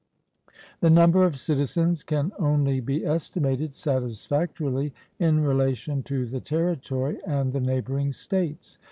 [0.79, 7.53] The number of citizens can only be estimated satisfactorily in relation to the territory and
[7.53, 8.79] the neighbouring states.